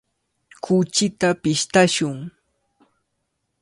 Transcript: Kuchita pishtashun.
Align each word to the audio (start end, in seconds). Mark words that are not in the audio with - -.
Kuchita 0.63 1.29
pishtashun. 1.41 2.17